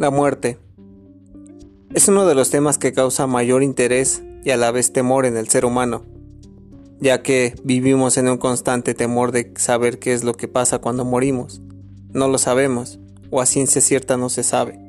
[0.00, 0.56] La muerte.
[1.92, 5.36] Es uno de los temas que causa mayor interés y a la vez temor en
[5.36, 6.06] el ser humano,
[7.00, 11.04] ya que vivimos en un constante temor de saber qué es lo que pasa cuando
[11.04, 11.60] morimos.
[12.14, 14.80] No lo sabemos, o a ciencia cierta no se sabe.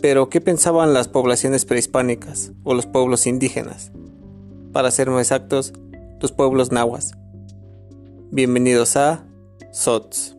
[0.00, 3.92] Pero, ¿qué pensaban las poblaciones prehispánicas o los pueblos indígenas?
[4.72, 5.74] Para ser más exactos,
[6.18, 7.12] los pueblos nahuas.
[8.30, 9.26] Bienvenidos a
[9.70, 10.38] SOTS.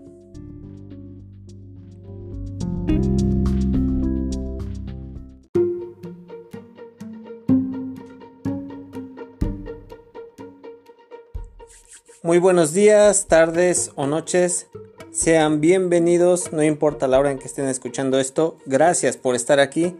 [12.26, 14.68] Muy buenos días, tardes o noches.
[15.12, 18.56] Sean bienvenidos, no importa la hora en que estén escuchando esto.
[18.66, 19.94] Gracias por estar aquí.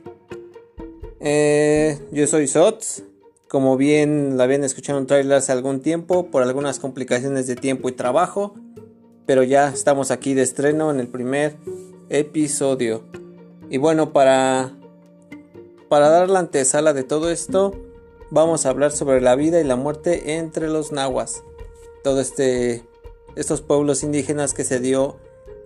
[1.20, 3.04] Eh, yo soy Sots.
[3.50, 7.90] Como bien la habían escuchado en trailer hace algún tiempo, por algunas complicaciones de tiempo
[7.90, 8.56] y trabajo.
[9.26, 11.58] Pero ya estamos aquí de estreno en el primer
[12.08, 13.04] episodio.
[13.70, 14.72] Y bueno, para,
[15.90, 17.74] para dar la antesala de todo esto,
[18.30, 21.44] vamos a hablar sobre la vida y la muerte entre los nahuas
[22.04, 22.84] todo este
[23.36, 25.18] estos pueblos indígenas que se dio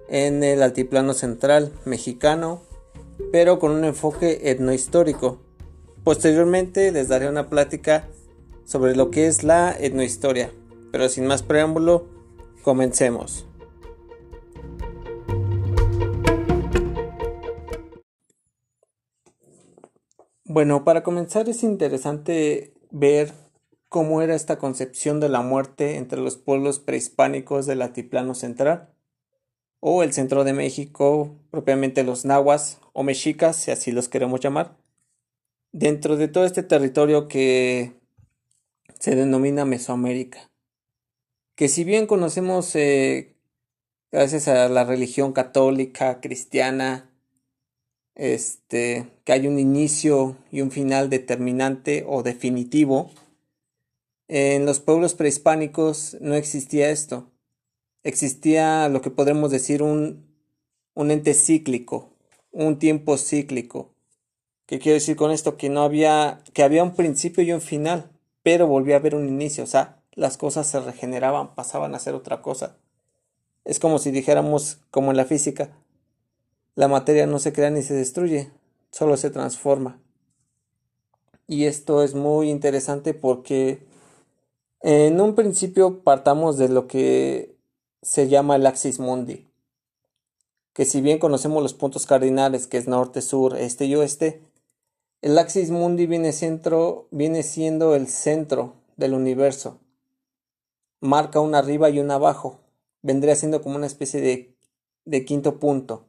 [0.08, 2.62] en el altiplano central mexicano,
[3.32, 5.40] pero con un enfoque etnohistórico.
[6.04, 8.08] Posteriormente les daré una plática
[8.64, 10.52] sobre lo que es la etnohistoria,
[10.92, 12.08] pero sin más preámbulo,
[12.64, 13.46] comencemos.
[20.46, 23.34] Bueno, para comenzar es interesante ver
[23.90, 28.90] cómo era esta concepción de la muerte entre los pueblos prehispánicos del altiplano central
[29.80, 34.76] o el centro de México, propiamente los nahuas o mexicas, si así los queremos llamar,
[35.72, 37.94] dentro de todo este territorio que
[39.00, 40.50] se denomina Mesoamérica,
[41.56, 43.36] que si bien conocemos eh,
[44.12, 47.12] gracias a la religión católica, cristiana,
[48.16, 53.12] este, que hay un inicio y un final determinante o definitivo,
[54.28, 57.32] en los pueblos prehispánicos no existía esto.
[58.04, 60.28] Existía lo que podemos decir un,
[60.94, 62.14] un ente cíclico,
[62.52, 63.94] un tiempo cíclico.
[64.66, 65.58] ¿Qué quiero decir con esto?
[65.58, 68.12] Que no había, que había un principio y un final,
[68.44, 69.64] pero volvía a haber un inicio.
[69.64, 72.78] O sea, las cosas se regeneraban, pasaban a ser otra cosa.
[73.64, 75.70] Es como si dijéramos, como en la física,
[76.76, 78.52] la materia no se crea ni se destruye,
[78.92, 80.02] solo se transforma.
[81.48, 83.87] Y esto es muy interesante porque
[84.82, 87.56] en un principio partamos de lo que
[88.02, 89.48] se llama el axis mundi,
[90.74, 94.44] que si bien conocemos los puntos cardinales que es norte, sur, este y oeste,
[95.22, 99.80] el axis mundi viene, centro, viene siendo el centro del universo.
[101.00, 102.60] Marca un arriba y un abajo.
[103.02, 104.56] Vendría siendo como una especie de,
[105.06, 106.06] de quinto punto.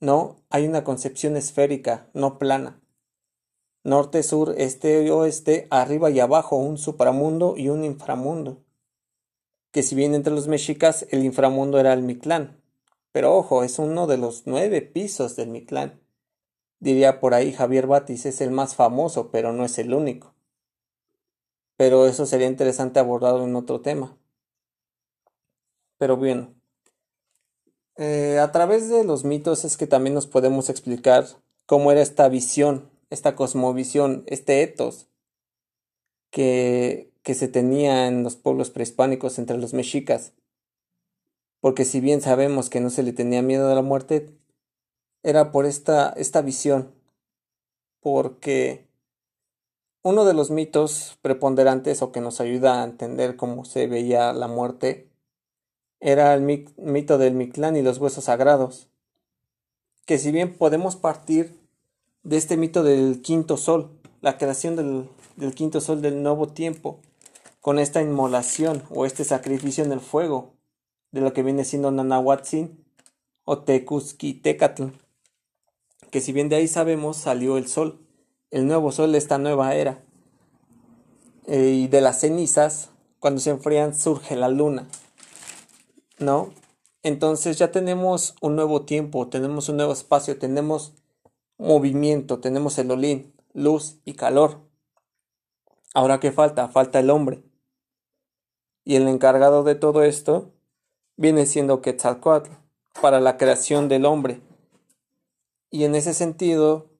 [0.00, 0.36] ¿No?
[0.50, 2.78] Hay una concepción esférica, no plana
[3.86, 8.58] norte, sur, este y oeste, arriba y abajo, un supramundo y un inframundo.
[9.70, 12.60] Que si bien entre los mexicas el inframundo era el Mictlán,
[13.12, 16.00] pero ojo, es uno de los nueve pisos del Mictlán.
[16.80, 20.34] Diría por ahí Javier Batis es el más famoso, pero no es el único.
[21.76, 24.18] Pero eso sería interesante abordarlo en otro tema.
[25.96, 26.60] Pero bien,
[27.96, 31.24] eh, a través de los mitos es que también nos podemos explicar
[31.66, 35.08] cómo era esta visión esta cosmovisión, este etos
[36.30, 40.32] que, que se tenía en los pueblos prehispánicos entre los mexicas.
[41.60, 44.30] Porque si bien sabemos que no se le tenía miedo a la muerte,
[45.22, 46.94] era por esta, esta visión.
[48.00, 48.86] Porque
[50.02, 54.46] uno de los mitos preponderantes o que nos ayuda a entender cómo se veía la
[54.46, 55.10] muerte
[55.98, 56.42] era el
[56.76, 58.88] mito del Mictlán y los huesos sagrados.
[60.04, 61.65] Que si bien podemos partir
[62.26, 63.88] de este mito del quinto sol,
[64.20, 66.98] la creación del, quinto sol del nuevo tiempo,
[67.60, 70.54] con esta inmolación o este sacrificio en el fuego
[71.12, 72.84] de lo que viene siendo Nanahuatzin
[73.44, 74.86] o Tecuzquitecatl,
[76.10, 78.00] que si bien de ahí sabemos salió el sol,
[78.50, 80.02] el nuevo sol de esta nueva era,
[81.46, 82.90] eh, y de las cenizas,
[83.20, 84.88] cuando se enfrían surge la luna,
[86.18, 86.50] ¿no?
[87.04, 90.92] Entonces ya tenemos un nuevo tiempo, tenemos un nuevo espacio, tenemos
[91.58, 94.60] movimiento, tenemos el olín, luz y calor.
[95.94, 96.68] Ahora, ¿qué falta?
[96.68, 97.42] Falta el hombre.
[98.84, 100.52] Y el encargado de todo esto
[101.16, 102.50] viene siendo Quetzalcoatl
[103.00, 104.40] para la creación del hombre.
[105.70, 106.90] Y en ese sentido,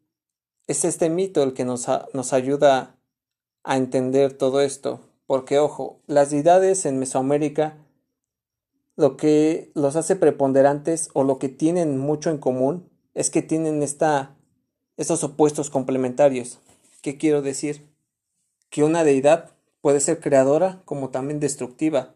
[0.67, 2.97] es este mito el que nos, nos ayuda
[3.63, 5.01] a entender todo esto.
[5.27, 7.77] Porque, ojo, las deidades en Mesoamérica
[8.97, 13.83] lo que los hace preponderantes o lo que tienen mucho en común es que tienen
[13.83, 14.36] esta,
[14.97, 16.59] estos opuestos complementarios.
[17.03, 17.87] ¿Qué quiero decir?
[18.71, 22.15] Que una deidad puede ser creadora como también destructiva.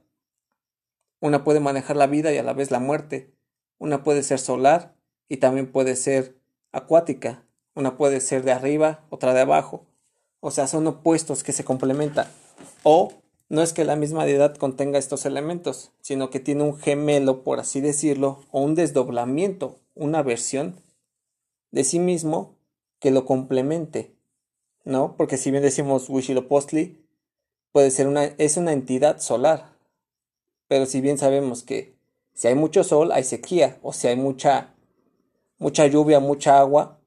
[1.20, 3.30] Una puede manejar la vida y a la vez la muerte.
[3.78, 4.94] Una puede ser solar
[5.28, 6.36] y también puede ser
[6.72, 7.44] acuática.
[7.74, 9.86] Una puede ser de arriba, otra de abajo.
[10.40, 12.26] O sea, son opuestos que se complementan.
[12.82, 13.12] O
[13.50, 17.60] no es que la misma deidad contenga estos elementos, sino que tiene un gemelo, por
[17.60, 20.76] así decirlo, o un desdoblamiento, una versión
[21.70, 22.54] de sí mismo
[23.00, 24.14] que lo complemente.
[24.84, 25.16] ¿No?
[25.16, 27.04] Porque si bien decimos Huitzilopochtli,
[27.72, 29.72] puede ser una, es una entidad solar.
[30.68, 31.94] Pero si bien sabemos que
[32.32, 34.74] si hay mucho sol, hay sequía, o si hay mucha,
[35.58, 37.00] mucha lluvia, mucha agua,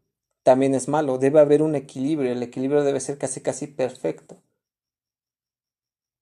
[0.43, 1.17] también es malo.
[1.17, 4.37] Debe haber un equilibrio, el equilibrio debe ser casi casi perfecto.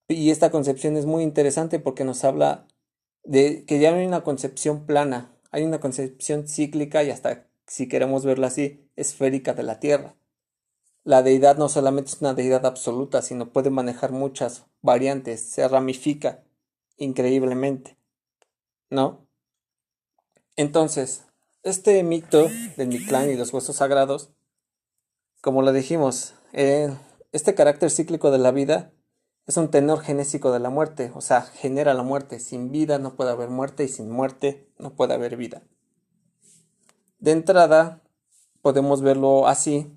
[0.08, 2.68] Y esta concepción es muy interesante porque nos habla
[3.24, 7.88] de que ya no hay una concepción plana, hay una concepción cíclica y hasta, si
[7.88, 10.18] queremos verla así, esférica de la Tierra.
[11.06, 16.44] La deidad no solamente es una deidad absoluta, sino puede manejar muchas variantes, se ramifica
[16.98, 17.96] increíblemente.
[18.90, 19.26] ¿No?
[20.58, 21.24] Entonces,
[21.64, 24.32] este mito del Mictlán y los huesos sagrados,
[25.40, 26.94] como lo dijimos, eh,
[27.32, 28.92] este carácter cíclico de la vida
[29.48, 32.42] es un tenor genésico de la muerte, o sea, genera la muerte.
[32.42, 35.64] Sin vida no puede haber muerte y sin muerte no puede haber vida.
[37.22, 38.02] De entrada,
[38.64, 39.88] podemos verlo así.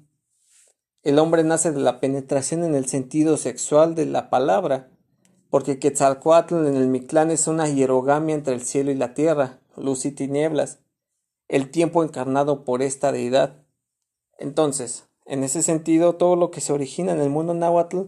[1.03, 4.91] El hombre nace de la penetración en el sentido sexual de la palabra,
[5.49, 10.05] porque Quetzalcoatl en el Mictlán es una hierogamia entre el cielo y la tierra, luz
[10.05, 10.81] y tinieblas,
[11.49, 13.56] el tiempo encarnado por esta deidad.
[14.38, 18.03] Entonces, en ese sentido, todo lo que se origina en el mundo náhuatl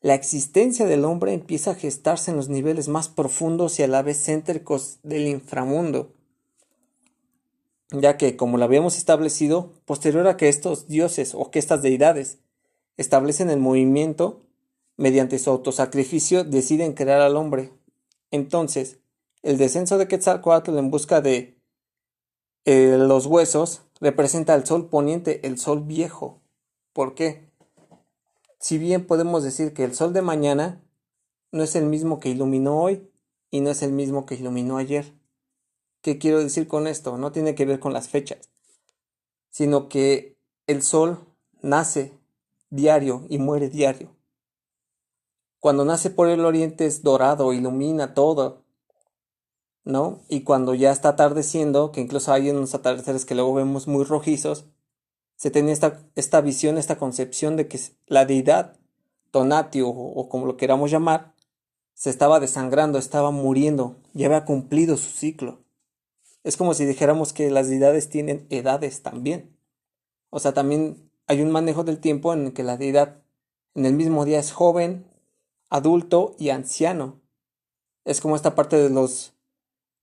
[0.00, 4.02] la existencia del hombre empieza a gestarse en los niveles más profundos y a la
[4.02, 6.14] vez céntricos del inframundo,
[7.92, 12.38] ya que, como lo habíamos establecido, posterior a que estos dioses o que estas deidades
[12.96, 14.40] establecen el movimiento,
[14.96, 17.72] mediante su autosacrificio deciden crear al hombre.
[18.30, 18.98] Entonces,
[19.42, 21.58] el descenso de Quetzalcoatl en busca de
[22.66, 26.40] eh, los huesos representa al sol poniente, el sol viejo.
[26.92, 27.48] ¿Por qué?
[28.58, 30.82] Si bien podemos decir que el sol de mañana
[31.52, 33.08] no es el mismo que iluminó hoy
[33.50, 35.12] y no es el mismo que iluminó ayer.
[36.02, 37.18] ¿Qué quiero decir con esto?
[37.18, 38.50] No tiene que ver con las fechas,
[39.50, 41.26] sino que el sol
[41.60, 42.18] nace
[42.70, 44.16] diario y muere diario.
[45.58, 48.64] Cuando nace por el oriente es dorado, ilumina todo,
[49.84, 50.22] ¿no?
[50.28, 54.64] Y cuando ya está atardeciendo, que incluso hay unos atardeceres que luego vemos muy rojizos,
[55.36, 58.78] se tenía esta, esta visión, esta concepción de que la deidad,
[59.30, 61.34] Tonatio o, como lo queramos llamar,
[61.94, 65.60] se estaba desangrando, estaba muriendo, ya había cumplido su ciclo.
[66.42, 69.56] Es como si dijéramos que las deidades tienen edades también.
[70.30, 73.22] O sea, también hay un manejo del tiempo en el que la deidad
[73.74, 75.06] en el mismo día es joven,
[75.68, 77.20] adulto y anciano.
[78.04, 79.34] Es como esta parte de los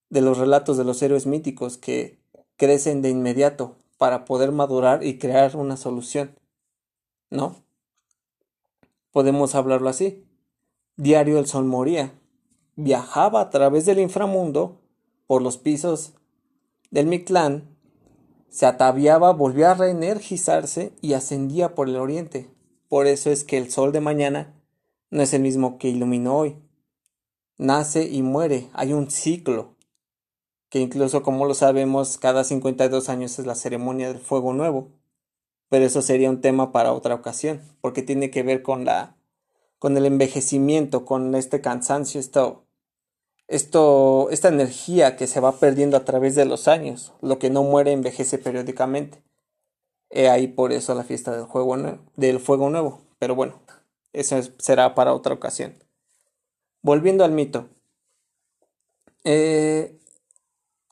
[0.09, 2.17] de los relatos de los héroes míticos que
[2.55, 6.37] crecen de inmediato, para poder madurar y crear una solución.
[7.29, 7.55] ¿No?
[9.11, 10.23] Podemos hablarlo así.
[10.95, 12.13] Diario el sol moría.
[12.75, 14.79] Viajaba a través del inframundo
[15.25, 16.13] por los pisos
[16.91, 17.75] del Mictlán,
[18.49, 22.49] se ataviaba, volvía a reenergizarse y ascendía por el oriente.
[22.87, 24.53] Por eso es que el sol de mañana
[25.09, 26.57] no es el mismo que iluminó hoy.
[27.57, 29.75] Nace y muere, hay un ciclo
[30.69, 34.89] que incluso como lo sabemos cada 52 años es la ceremonia del fuego nuevo.
[35.69, 39.17] Pero eso sería un tema para otra ocasión, porque tiene que ver con la
[39.79, 42.66] con el envejecimiento, con este cansancio, esto,
[43.47, 47.13] esto, esta energía que se va perdiendo a través de los años.
[47.21, 49.23] Lo que no muere envejece periódicamente.
[50.09, 51.75] He ahí por eso la fiesta del, juego
[52.15, 53.01] del fuego nuevo.
[53.19, 53.59] Pero bueno,
[54.13, 55.73] eso será para otra ocasión.
[56.81, 57.67] Volviendo al mito.
[59.23, 59.97] Eh,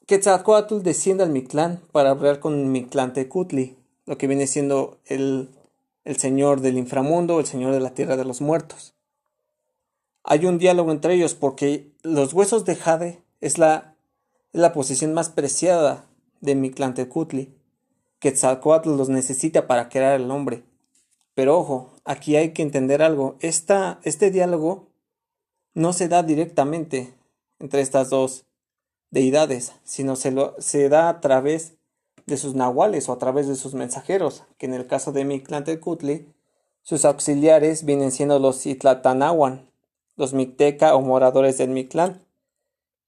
[0.07, 5.49] Quetzalcoatl desciende al Mictlán para hablar con Mictlantecutli, lo que viene siendo el,
[6.03, 8.94] el señor del inframundo, el señor de la tierra de los muertos.
[10.27, 13.95] Hay un diálogo entre ellos porque los huesos de Jade es la,
[14.53, 16.07] es la posesión más preciada
[16.41, 17.53] de Mictlantecutli.
[18.17, 20.63] Quetzalcoatl los necesita para crear el hombre.
[21.35, 23.35] Pero ojo, aquí hay que entender algo.
[23.39, 24.87] Esta, este diálogo
[25.75, 27.13] no se da directamente
[27.59, 28.47] entre estas dos
[29.11, 31.75] deidades, sino se, lo, se da a través
[32.25, 36.33] de sus nahuales o a través de sus mensajeros, que en el caso de Mictlantecutli,
[36.81, 39.69] sus auxiliares vienen siendo los Itlatanahuan,
[40.15, 42.25] los Micteca o moradores del Mictlán,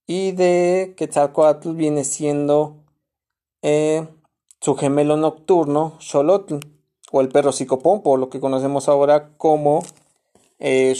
[0.06, 2.76] y de Quetzalcoatl viene siendo
[3.62, 4.06] eh,
[4.60, 6.56] su gemelo nocturno, Xolotl,
[7.12, 9.82] o el perro psicopompo, lo que conocemos ahora como
[10.58, 10.94] eh.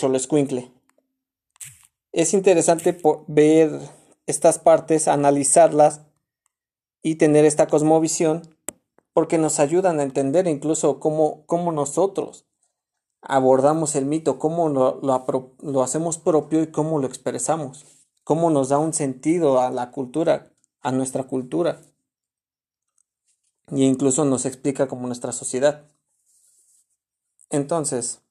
[2.13, 2.97] Es interesante
[3.27, 3.71] ver
[4.27, 6.03] estas partes, analizarlas
[7.03, 8.43] y tener esta cosmovisión
[9.13, 12.48] porque nos ayudan a entender incluso cómo, cómo nosotros
[13.21, 17.85] abordamos el mito, cómo lo, lo, hacemos propio y cómo lo expresamos,
[18.25, 21.81] cómo nos da un sentido a la cultura, a nuestra cultura.
[23.71, 25.85] Y incluso nos explica como nuestra sociedad.
[27.51, 28.23] Entonces,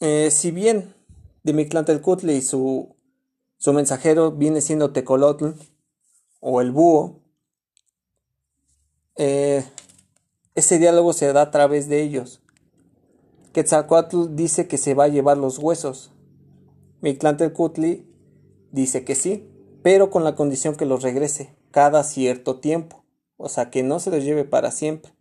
[0.00, 0.94] eh, si bien
[2.02, 2.94] Kutli y su,
[3.56, 5.52] su mensajero viene siendo Tecolotl
[6.40, 7.20] o el búho,
[9.16, 9.64] eh,
[10.54, 12.41] ese diálogo se da a través de ellos.
[13.52, 16.10] Quetzalcoatl dice que se va a llevar los huesos.
[17.02, 18.06] Mictlantecuhtli
[18.70, 19.48] dice que sí,
[19.82, 23.04] pero con la condición que los regrese cada cierto tiempo,
[23.36, 25.12] o sea que no se los lleve para siempre.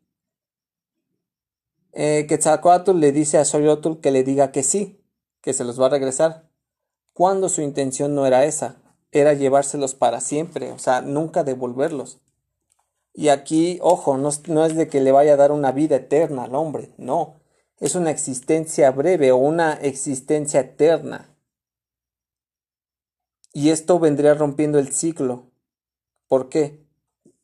[1.94, 5.02] Eh, Quetzalcoatl le dice a Xoyotl que le diga que sí,
[5.42, 6.50] que se los va a regresar,
[7.14, 12.22] cuando su intención no era esa, era llevárselos para siempre, o sea, nunca devolverlos.
[13.14, 16.46] Y aquí, ojo, no, no es de que le vaya a dar una vida eterna
[16.46, 17.41] al hombre, no,
[17.82, 21.36] es una existencia breve o una existencia eterna.
[23.54, 25.52] Y esto vendría rompiendo el ciclo.
[26.28, 26.86] ¿Por qué?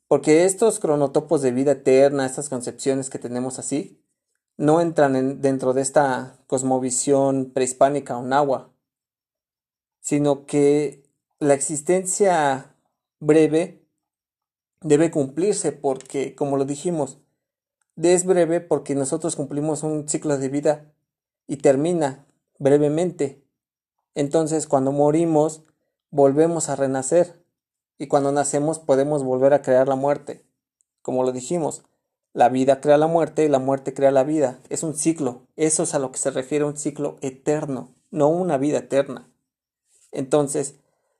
[0.08, 4.00] Porque estos cronotopos de vida eterna, estas concepciones que tenemos así,
[4.58, 8.72] no entran dentro de esta cosmovisión prehispánica o nahua,
[10.02, 11.04] sino que
[11.40, 12.76] la existencia
[13.20, 13.84] breve
[14.82, 17.20] debe cumplirse porque, como lo dijimos,
[18.04, 20.94] es breve porque nosotros cumplimos un ciclo de vida
[21.48, 22.26] y termina
[22.60, 23.44] brevemente.
[24.14, 25.64] Entonces, cuando morimos,
[26.12, 27.44] volvemos a renacer
[27.98, 30.46] y cuando nacemos podemos volver a crear la muerte.
[31.02, 31.84] Como lo dijimos,
[32.34, 34.60] la vida crea la muerte y la muerte crea la vida.
[34.70, 35.48] Es un ciclo.
[35.56, 39.28] Eso es a lo que se refiere un ciclo eterno, no una vida eterna.
[40.12, 40.76] Entonces,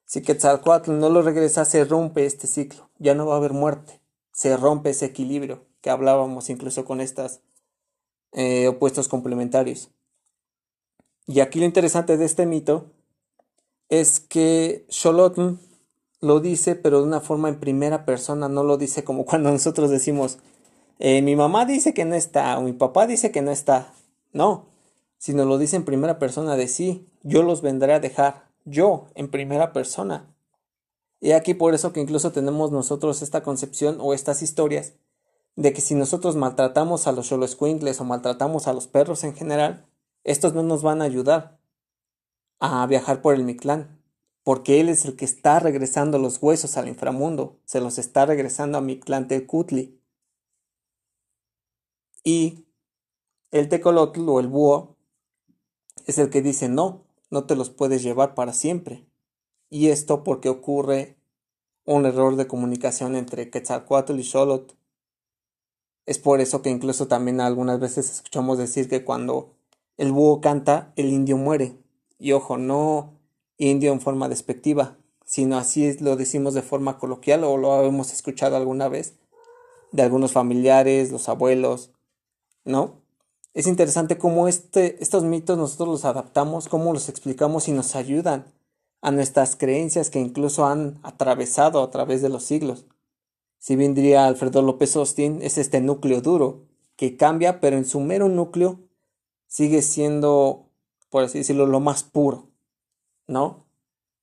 [0.06, 2.90] si Quetzalcoatl no lo regresa, se rompe este ciclo.
[3.00, 4.00] Ya no va a haber muerte.
[4.32, 7.40] Se rompe ese equilibrio hablábamos incluso con estos
[8.34, 9.90] eh, opuestos complementarios.
[11.26, 12.92] Y aquí lo interesante de este mito
[13.90, 15.56] es que Xolotl
[16.22, 19.90] lo dice, pero de una forma en primera persona, no lo dice como cuando nosotros
[19.90, 20.40] decimos,
[21.00, 23.94] eh, mi mamá dice que no está, o mi papá dice que no está.
[24.34, 24.68] No,
[25.18, 29.30] sino lo dice en primera persona de sí, yo los vendré a dejar, yo, en
[29.30, 30.34] primera persona.
[31.20, 34.94] Y aquí por eso que incluso tenemos nosotros esta concepción o estas historias
[35.58, 39.90] de que si nosotros maltratamos a los Xoloscuincles o maltratamos a los perros en general,
[40.24, 41.60] estos no nos van a ayudar
[42.60, 44.00] a viajar por el Mictlán,
[44.44, 48.78] porque él es el que está regresando los huesos al inframundo, se los está regresando
[48.78, 50.00] a Mictlán Telcutli.
[52.24, 52.68] Y
[53.50, 54.96] el tecolotl o el búho
[56.06, 59.08] es el que dice no, no te los puedes llevar para siempre.
[59.72, 61.18] Y esto porque ocurre
[61.84, 64.77] un error de comunicación entre Quetzalcoatl y Xolotl
[66.08, 69.54] es por eso que incluso también algunas veces escuchamos decir que cuando
[69.98, 71.78] el búho canta, el indio muere.
[72.18, 73.20] Y ojo, no
[73.58, 78.56] indio en forma despectiva, sino así lo decimos de forma coloquial o lo hemos escuchado
[78.56, 79.16] alguna vez
[79.92, 81.92] de algunos familiares, los abuelos,
[82.64, 83.02] ¿no?
[83.54, 88.54] Es interesante cómo este, estos mitos nosotros los adaptamos, cómo los explicamos y nos ayudan
[89.02, 92.86] a nuestras creencias que incluso han atravesado a través de los siglos.
[93.60, 98.00] Si bien diría Alfredo López Austin, es este núcleo duro, que cambia, pero en su
[98.00, 98.80] mero núcleo
[99.48, 100.70] sigue siendo,
[101.10, 102.50] por así decirlo, lo más puro,
[103.28, 103.66] ¿no?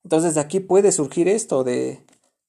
[0.02, 2.04] Entonces de aquí puede surgir esto de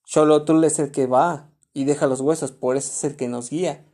[0.06, 3.50] Xolotl es el que va y deja los huesos, por eso es el que nos
[3.50, 3.86] guía.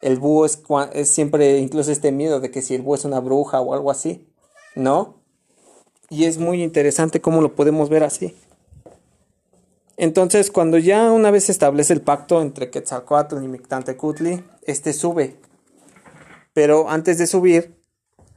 [0.00, 0.62] El búho es,
[0.94, 3.90] es siempre incluso este miedo de que si el búho es una bruja o algo
[3.90, 4.28] así,
[4.74, 5.22] ¿no?
[6.08, 8.34] Y es muy interesante cómo lo podemos ver así.
[10.02, 15.38] Entonces, cuando ya una vez se establece el pacto entre Quetzalcoatl y Mictantecutli, este sube.
[16.54, 17.78] Pero antes de subir,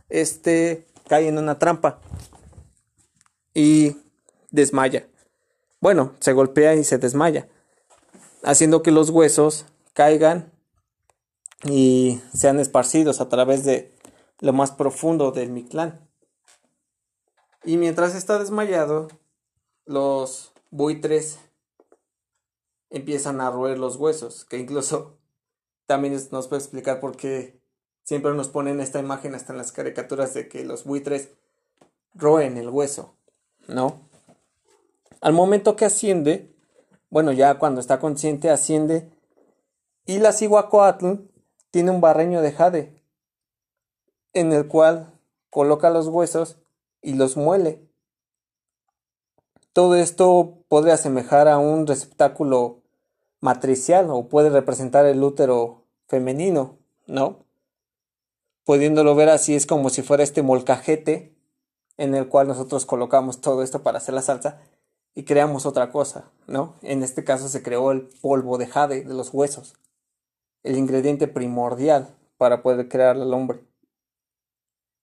[0.09, 2.01] este cae en una trampa
[3.53, 3.95] y
[4.51, 5.07] desmaya.
[5.79, 7.47] Bueno, se golpea y se desmaya,
[8.43, 10.51] haciendo que los huesos caigan
[11.63, 13.95] y sean esparcidos a través de
[14.41, 16.05] lo más profundo del Mictlán.
[17.63, 19.07] Y mientras está desmayado,
[19.85, 21.39] los buitres
[22.93, 25.17] empiezan a roer los huesos, que incluso
[25.85, 27.59] también nos puede explicar por qué
[28.03, 31.31] siempre nos ponen esta imagen hasta en las caricaturas de que los buitres
[32.13, 33.15] roen el hueso,
[33.67, 34.07] ¿no?
[35.21, 36.55] Al momento que asciende,
[37.09, 39.09] bueno, ya cuando está consciente asciende
[40.05, 41.13] Y la Cihuacoatl
[41.71, 43.03] tiene un barreño de jade,
[44.33, 45.19] en el cual
[45.49, 46.57] coloca los huesos
[47.01, 47.87] y los muele.
[49.71, 52.82] Todo esto podría asemejar a un receptáculo
[53.43, 57.43] matricial o puede representar el útero femenino, ¿no?
[58.63, 61.35] Pudiéndolo ver así es como si fuera este molcajete
[61.97, 64.61] en el cual nosotros colocamos todo esto para hacer la salsa
[65.13, 66.75] y creamos otra cosa, ¿no?
[66.83, 69.73] En este caso se creó el polvo de jade de los huesos,
[70.63, 73.67] el ingrediente primordial para poder crear al hombre.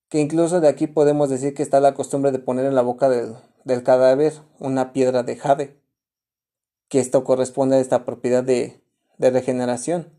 [0.09, 3.11] Que incluso de aquí podemos decir que está la costumbre de poner en la boca
[3.11, 5.80] del, del cadáver una piedra de jade
[6.91, 8.83] que esto corresponde a esta propiedad de,
[9.17, 10.13] de regeneración.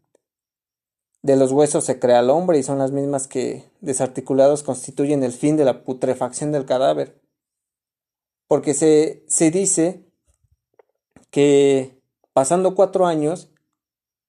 [1.21, 5.33] De los huesos se crea el hombre y son las mismas que, desarticulados, constituyen el
[5.33, 7.21] fin de la putrefacción del cadáver.
[8.47, 10.05] Porque se, se dice
[11.29, 12.01] que
[12.31, 13.49] pasando cuatro años,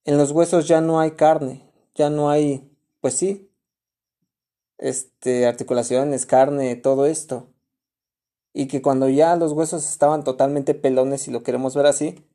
[0.04, 2.68] en los huesos ya no hay carne, ya no hay,
[3.00, 3.52] pues sí,
[4.78, 7.50] este, articulaciones, carne, todo esto.
[8.52, 12.26] Y que cuando ya los huesos estaban totalmente pelones, si lo queremos ver así,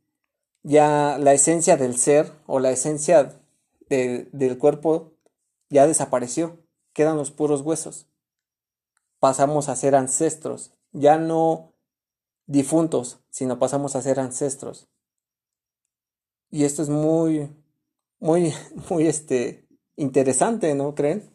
[0.67, 3.39] ya la esencia del ser o la esencia
[3.87, 5.13] del cuerpo
[5.69, 6.59] ya desapareció,
[6.91, 8.07] quedan los puros huesos.
[9.19, 11.71] Pasamos a ser ancestros, ya no
[12.47, 14.89] difuntos, sino pasamos a ser ancestros.
[16.51, 17.49] Y esto es muy,
[18.19, 18.53] muy,
[18.89, 21.29] muy este, interesante, ¿no creen?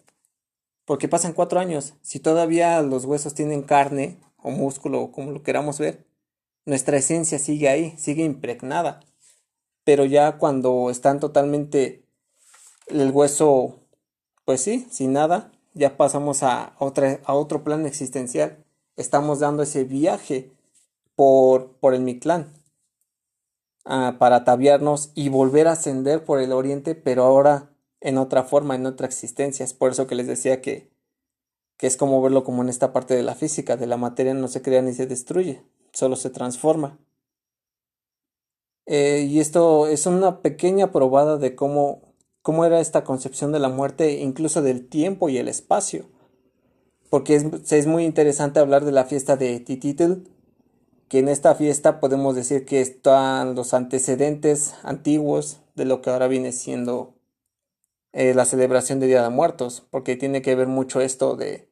[0.85, 1.95] Porque pasan cuatro años.
[2.03, 6.05] Si todavía los huesos tienen carne o músculo, como lo queramos ver,
[6.67, 9.01] nuestra esencia sigue ahí, sigue impregnada
[9.85, 12.05] pero ya cuando están totalmente
[12.87, 13.81] el hueso,
[14.45, 18.65] pues sí, sin nada, ya pasamos a, otra, a otro plan existencial.
[18.97, 20.51] Estamos dando ese viaje
[21.15, 22.53] por, por el Mictlán
[23.85, 28.75] ah, para ataviarnos y volver a ascender por el oriente, pero ahora en otra forma,
[28.75, 29.65] en otra existencia.
[29.65, 30.91] Es por eso que les decía que,
[31.77, 34.49] que es como verlo como en esta parte de la física, de la materia no
[34.49, 36.99] se crea ni se destruye, solo se transforma.
[38.87, 43.69] Eh, y esto es una pequeña probada de cómo, cómo era esta concepción de la
[43.69, 46.07] muerte, incluso del tiempo y el espacio.
[47.11, 50.29] Porque es, es muy interesante hablar de la fiesta de Tititl,
[51.09, 56.27] que en esta fiesta podemos decir que están los antecedentes antiguos de lo que ahora
[56.27, 57.15] viene siendo
[58.13, 61.69] eh, la celebración de Día de Muertos, porque tiene que ver mucho esto de,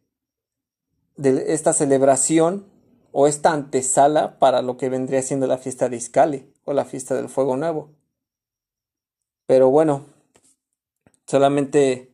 [1.16, 2.66] de esta celebración
[3.12, 7.14] o esta antesala para lo que vendría siendo la fiesta de Iscali o la fiesta
[7.14, 7.90] del fuego nuevo.
[9.46, 10.05] Pero bueno,
[11.27, 12.12] solamente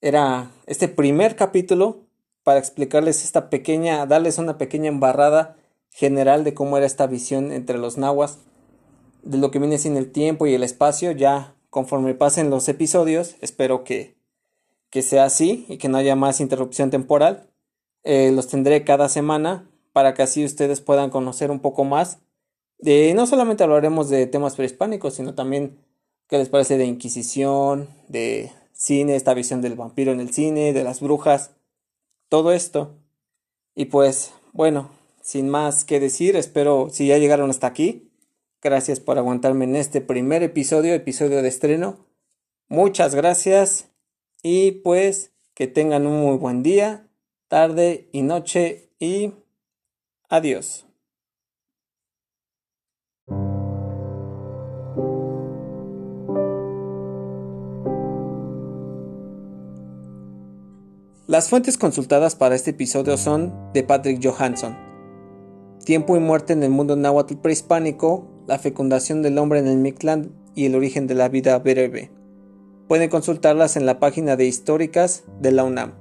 [0.00, 2.04] era este primer capítulo
[2.42, 5.56] para explicarles esta pequeña, darles una pequeña embarrada
[5.90, 8.38] general de cómo era esta visión entre los nahuas,
[9.22, 13.36] de lo que viene sin el tiempo y el espacio, ya conforme pasen los episodios,
[13.40, 14.16] espero que,
[14.90, 17.50] que sea así y que no haya más interrupción temporal.
[18.04, 22.18] Eh, los tendré cada semana para que así ustedes puedan conocer un poco más.
[22.84, 25.78] No solamente hablaremos de temas prehispánicos, sino también
[26.28, 30.84] qué les parece de Inquisición, de cine, esta visión del vampiro en el cine, de
[30.84, 31.52] las brujas,
[32.28, 32.94] todo esto.
[33.74, 34.90] Y pues, bueno,
[35.22, 38.10] sin más que decir, espero si ya llegaron hasta aquí.
[38.60, 42.06] Gracias por aguantarme en este primer episodio, episodio de estreno.
[42.68, 43.90] Muchas gracias
[44.42, 47.08] y pues que tengan un muy buen día,
[47.48, 49.32] tarde y noche y
[50.28, 50.86] Adiós.
[61.34, 64.76] Las fuentes consultadas para este episodio son de Patrick Johansson.
[65.84, 70.30] Tiempo y muerte en el mundo náhuatl prehispánico, la fecundación del hombre en el Mictlán
[70.54, 72.12] y el origen de la vida breve.
[72.86, 75.94] Pueden consultarlas en la página de históricas de la UNAM.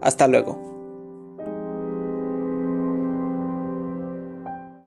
[0.00, 0.65] Hasta luego.